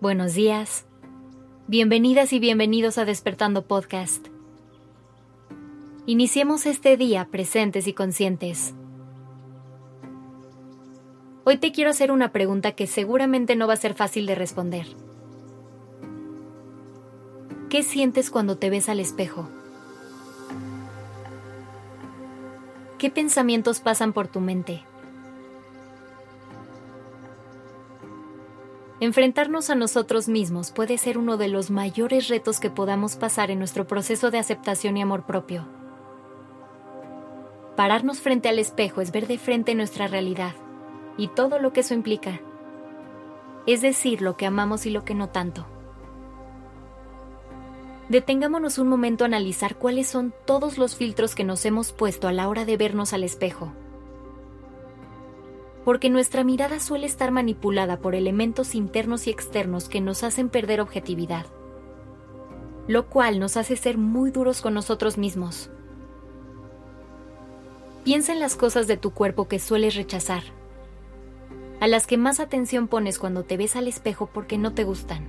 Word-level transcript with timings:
buenos 0.00 0.34
días. 0.34 0.84
Bienvenidas 1.68 2.32
y 2.32 2.38
bienvenidos 2.38 2.98
a 2.98 3.04
Despertando 3.04 3.62
Podcast. 3.62 4.28
Iniciemos 6.06 6.66
este 6.66 6.96
día 6.96 7.28
presentes 7.30 7.86
y 7.86 7.92
conscientes. 7.92 8.74
Hoy 11.44 11.56
te 11.58 11.72
quiero 11.72 11.90
hacer 11.90 12.12
una 12.12 12.32
pregunta 12.32 12.72
que 12.72 12.86
seguramente 12.86 13.56
no 13.56 13.66
va 13.66 13.74
a 13.74 13.78
ser 13.78 13.94
fácil 13.94 14.26
de 14.26 14.34
responder. 14.34 14.86
¿Qué 17.68 17.82
sientes 17.82 18.30
cuando 18.30 18.58
te 18.58 18.70
ves 18.70 18.88
al 18.88 19.00
espejo? 19.00 19.48
¿Qué 22.98 23.10
pensamientos 23.10 23.80
pasan 23.80 24.12
por 24.12 24.28
tu 24.28 24.40
mente? 24.40 24.84
Enfrentarnos 28.98 29.68
a 29.68 29.74
nosotros 29.74 30.26
mismos 30.26 30.70
puede 30.70 30.96
ser 30.96 31.18
uno 31.18 31.36
de 31.36 31.48
los 31.48 31.70
mayores 31.70 32.28
retos 32.28 32.60
que 32.60 32.70
podamos 32.70 33.16
pasar 33.16 33.50
en 33.50 33.58
nuestro 33.58 33.86
proceso 33.86 34.30
de 34.30 34.38
aceptación 34.38 34.96
y 34.96 35.02
amor 35.02 35.26
propio. 35.26 35.68
Pararnos 37.76 38.20
frente 38.20 38.48
al 38.48 38.58
espejo 38.58 39.02
es 39.02 39.12
ver 39.12 39.26
de 39.26 39.36
frente 39.36 39.74
nuestra 39.74 40.06
realidad 40.06 40.54
y 41.18 41.28
todo 41.28 41.58
lo 41.58 41.74
que 41.74 41.80
eso 41.80 41.92
implica. 41.92 42.40
Es 43.66 43.82
decir, 43.82 44.22
lo 44.22 44.38
que 44.38 44.46
amamos 44.46 44.86
y 44.86 44.90
lo 44.90 45.04
que 45.04 45.14
no 45.14 45.28
tanto. 45.28 45.66
Detengámonos 48.08 48.78
un 48.78 48.88
momento 48.88 49.24
a 49.24 49.26
analizar 49.26 49.76
cuáles 49.76 50.06
son 50.06 50.32
todos 50.46 50.78
los 50.78 50.96
filtros 50.96 51.34
que 51.34 51.44
nos 51.44 51.66
hemos 51.66 51.92
puesto 51.92 52.28
a 52.28 52.32
la 52.32 52.48
hora 52.48 52.64
de 52.64 52.78
vernos 52.78 53.12
al 53.12 53.24
espejo 53.24 53.74
porque 55.86 56.10
nuestra 56.10 56.42
mirada 56.42 56.80
suele 56.80 57.06
estar 57.06 57.30
manipulada 57.30 58.00
por 58.00 58.16
elementos 58.16 58.74
internos 58.74 59.28
y 59.28 59.30
externos 59.30 59.88
que 59.88 60.00
nos 60.00 60.24
hacen 60.24 60.48
perder 60.48 60.80
objetividad, 60.80 61.46
lo 62.88 63.06
cual 63.06 63.38
nos 63.38 63.56
hace 63.56 63.76
ser 63.76 63.96
muy 63.96 64.32
duros 64.32 64.62
con 64.62 64.74
nosotros 64.74 65.16
mismos. 65.16 65.70
Piensa 68.02 68.32
en 68.32 68.40
las 68.40 68.56
cosas 68.56 68.88
de 68.88 68.96
tu 68.96 69.12
cuerpo 69.12 69.46
que 69.46 69.60
sueles 69.60 69.94
rechazar, 69.94 70.42
a 71.78 71.86
las 71.86 72.08
que 72.08 72.16
más 72.16 72.40
atención 72.40 72.88
pones 72.88 73.20
cuando 73.20 73.44
te 73.44 73.56
ves 73.56 73.76
al 73.76 73.86
espejo 73.86 74.26
porque 74.26 74.58
no 74.58 74.72
te 74.72 74.82
gustan. 74.82 75.24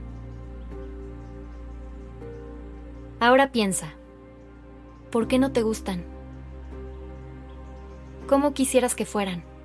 Ahora 3.19 3.51
piensa, 3.51 3.93
¿por 5.11 5.27
qué 5.27 5.37
no 5.37 5.51
te 5.51 5.61
gustan? 5.61 6.03
¿Cómo 8.25 8.55
quisieras 8.55 8.95
que 8.95 9.05
fueran? 9.05 9.56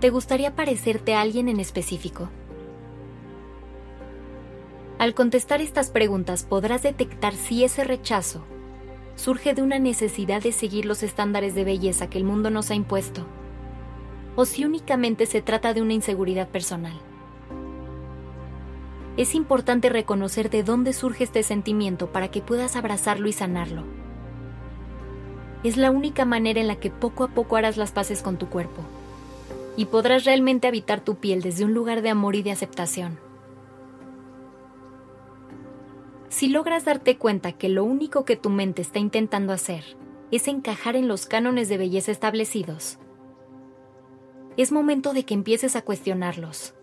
¿Te 0.00 0.10
gustaría 0.10 0.54
parecerte 0.54 1.14
a 1.14 1.22
alguien 1.22 1.48
en 1.48 1.58
específico? 1.58 2.28
Al 4.98 5.14
contestar 5.14 5.62
estas 5.62 5.88
preguntas 5.88 6.44
podrás 6.44 6.82
detectar 6.82 7.32
si 7.34 7.64
ese 7.64 7.82
rechazo 7.82 8.44
surge 9.14 9.54
de 9.54 9.62
una 9.62 9.78
necesidad 9.78 10.42
de 10.42 10.52
seguir 10.52 10.84
los 10.84 11.02
estándares 11.02 11.54
de 11.54 11.64
belleza 11.64 12.10
que 12.10 12.18
el 12.18 12.24
mundo 12.24 12.50
nos 12.50 12.70
ha 12.70 12.74
impuesto, 12.74 13.26
o 14.36 14.44
si 14.44 14.66
únicamente 14.66 15.24
se 15.24 15.40
trata 15.40 15.72
de 15.72 15.80
una 15.80 15.94
inseguridad 15.94 16.48
personal. 16.48 17.00
Es 19.16 19.34
importante 19.34 19.88
reconocer 19.88 20.50
de 20.50 20.62
dónde 20.62 20.92
surge 20.92 21.24
este 21.24 21.42
sentimiento 21.42 22.12
para 22.12 22.30
que 22.30 22.42
puedas 22.42 22.76
abrazarlo 22.76 23.28
y 23.28 23.32
sanarlo. 23.32 23.84
Es 25.64 25.78
la 25.78 25.90
única 25.90 26.26
manera 26.26 26.60
en 26.60 26.68
la 26.68 26.76
que 26.76 26.90
poco 26.90 27.24
a 27.24 27.28
poco 27.28 27.56
harás 27.56 27.78
las 27.78 27.92
paces 27.92 28.20
con 28.20 28.36
tu 28.36 28.50
cuerpo 28.50 28.82
y 29.76 29.86
podrás 29.86 30.24
realmente 30.24 30.66
habitar 30.66 31.00
tu 31.00 31.16
piel 31.16 31.42
desde 31.42 31.64
un 31.64 31.74
lugar 31.74 32.02
de 32.02 32.10
amor 32.10 32.34
y 32.34 32.42
de 32.42 32.50
aceptación. 32.50 33.18
Si 36.28 36.48
logras 36.48 36.84
darte 36.84 37.16
cuenta 37.18 37.52
que 37.52 37.68
lo 37.68 37.84
único 37.84 38.24
que 38.24 38.36
tu 38.36 38.50
mente 38.50 38.82
está 38.82 38.98
intentando 38.98 39.52
hacer 39.52 39.96
es 40.30 40.48
encajar 40.48 40.96
en 40.96 41.08
los 41.08 41.26
cánones 41.26 41.68
de 41.68 41.78
belleza 41.78 42.10
establecidos, 42.10 42.98
es 44.56 44.72
momento 44.72 45.12
de 45.12 45.24
que 45.24 45.34
empieces 45.34 45.76
a 45.76 45.82
cuestionarlos. 45.82 46.74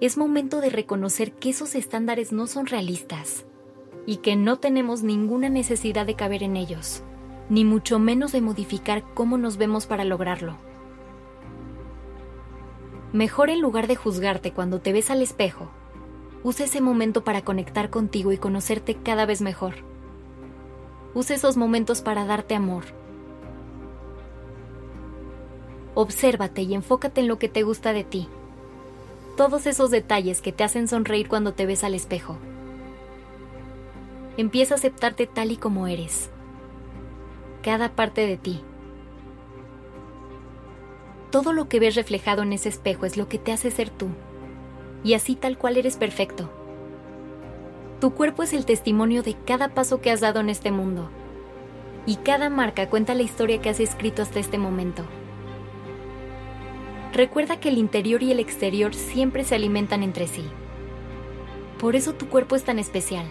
Es 0.00 0.16
momento 0.16 0.60
de 0.60 0.70
reconocer 0.70 1.32
que 1.32 1.50
esos 1.50 1.74
estándares 1.74 2.32
no 2.32 2.46
son 2.46 2.66
realistas 2.66 3.44
y 4.06 4.18
que 4.18 4.36
no 4.36 4.58
tenemos 4.58 5.02
ninguna 5.02 5.48
necesidad 5.48 6.06
de 6.06 6.14
caber 6.14 6.42
en 6.42 6.56
ellos, 6.56 7.02
ni 7.50 7.64
mucho 7.64 7.98
menos 7.98 8.32
de 8.32 8.40
modificar 8.40 9.04
cómo 9.14 9.36
nos 9.36 9.58
vemos 9.58 9.86
para 9.86 10.04
lograrlo. 10.04 10.67
Mejor 13.12 13.48
en 13.48 13.62
lugar 13.62 13.86
de 13.86 13.96
juzgarte 13.96 14.52
cuando 14.52 14.80
te 14.80 14.92
ves 14.92 15.10
al 15.10 15.22
espejo, 15.22 15.70
usa 16.42 16.66
ese 16.66 16.82
momento 16.82 17.24
para 17.24 17.42
conectar 17.42 17.88
contigo 17.88 18.32
y 18.32 18.36
conocerte 18.36 18.96
cada 18.96 19.24
vez 19.24 19.40
mejor. 19.40 19.76
Usa 21.14 21.36
esos 21.36 21.56
momentos 21.56 22.02
para 22.02 22.26
darte 22.26 22.54
amor. 22.54 22.84
Obsérvate 25.94 26.62
y 26.62 26.74
enfócate 26.74 27.22
en 27.22 27.28
lo 27.28 27.38
que 27.38 27.48
te 27.48 27.62
gusta 27.62 27.94
de 27.94 28.04
ti. 28.04 28.28
Todos 29.38 29.66
esos 29.66 29.90
detalles 29.90 30.42
que 30.42 30.52
te 30.52 30.62
hacen 30.62 30.86
sonreír 30.86 31.28
cuando 31.28 31.54
te 31.54 31.64
ves 31.64 31.84
al 31.84 31.94
espejo. 31.94 32.36
Empieza 34.36 34.74
a 34.74 34.76
aceptarte 34.76 35.26
tal 35.26 35.50
y 35.50 35.56
como 35.56 35.86
eres. 35.86 36.28
Cada 37.62 37.88
parte 37.88 38.26
de 38.26 38.36
ti 38.36 38.62
todo 41.30 41.52
lo 41.52 41.68
que 41.68 41.80
ves 41.80 41.94
reflejado 41.94 42.42
en 42.42 42.52
ese 42.52 42.68
espejo 42.68 43.06
es 43.06 43.16
lo 43.16 43.28
que 43.28 43.38
te 43.38 43.52
hace 43.52 43.70
ser 43.70 43.90
tú. 43.90 44.08
Y 45.04 45.14
así 45.14 45.36
tal 45.36 45.58
cual 45.58 45.76
eres 45.76 45.96
perfecto. 45.96 46.50
Tu 48.00 48.12
cuerpo 48.14 48.42
es 48.42 48.52
el 48.52 48.64
testimonio 48.64 49.22
de 49.22 49.34
cada 49.34 49.68
paso 49.68 50.00
que 50.00 50.10
has 50.10 50.20
dado 50.20 50.40
en 50.40 50.48
este 50.48 50.70
mundo. 50.70 51.10
Y 52.06 52.16
cada 52.16 52.48
marca 52.48 52.88
cuenta 52.88 53.14
la 53.14 53.22
historia 53.22 53.60
que 53.60 53.68
has 53.68 53.80
escrito 53.80 54.22
hasta 54.22 54.38
este 54.38 54.56
momento. 54.56 55.04
Recuerda 57.12 57.58
que 57.58 57.68
el 57.68 57.78
interior 57.78 58.22
y 58.22 58.30
el 58.30 58.40
exterior 58.40 58.94
siempre 58.94 59.44
se 59.44 59.54
alimentan 59.54 60.02
entre 60.02 60.26
sí. 60.26 60.44
Por 61.78 61.96
eso 61.96 62.14
tu 62.14 62.28
cuerpo 62.28 62.56
es 62.56 62.64
tan 62.64 62.78
especial, 62.78 63.26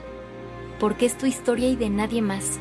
porque 0.79 1.05
es 1.05 1.17
tu 1.17 1.25
historia 1.25 1.69
y 1.69 1.75
de 1.75 1.89
nadie 1.89 2.21
más. 2.21 2.59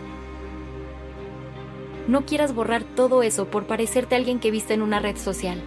No 2.09 2.25
quieras 2.25 2.55
borrar 2.55 2.85
todo 2.85 3.23
eso 3.23 3.47
por 3.47 3.67
parecerte 3.67 4.15
a 4.15 4.19
alguien 4.19 4.39
que 4.39 4.51
viste 4.51 4.75
en 4.75 4.83
una 4.83 5.01
red 5.01 5.17
social. 5.17 5.61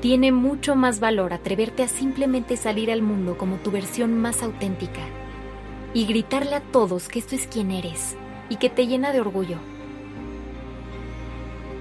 Tiene 0.00 0.32
mucho 0.32 0.74
más 0.74 0.98
valor 0.98 1.32
atreverte 1.32 1.82
a 1.82 1.88
simplemente 1.88 2.56
salir 2.56 2.90
al 2.90 3.02
mundo 3.02 3.38
como 3.38 3.56
tu 3.56 3.70
versión 3.70 4.18
más 4.18 4.42
auténtica 4.42 5.02
y 5.94 6.06
gritarle 6.06 6.56
a 6.56 6.60
todos 6.60 7.08
que 7.08 7.18
esto 7.18 7.34
es 7.34 7.46
quien 7.46 7.70
eres 7.70 8.16
y 8.48 8.56
que 8.56 8.70
te 8.70 8.86
llena 8.86 9.12
de 9.12 9.20
orgullo. 9.20 9.58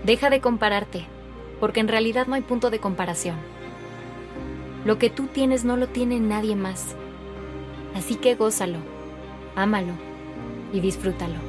Deja 0.06 0.30
de 0.30 0.42
compararte, 0.42 1.06
porque 1.60 1.80
en 1.80 1.88
realidad 1.88 2.28
no 2.28 2.36
hay 2.36 2.42
punto 2.42 2.70
de 2.70 2.80
comparación. 2.80 3.38
Lo 4.86 4.98
que 4.98 5.10
tú 5.10 5.28
tienes 5.28 5.66
no 5.66 5.76
lo 5.76 5.88
tiene 5.88 6.20
nadie 6.20 6.56
más. 6.56 6.96
Así 7.96 8.16
que 8.16 8.36
gózalo, 8.36 8.80
ámalo 9.56 9.94
y 10.72 10.80
disfrútalo. 10.80 11.49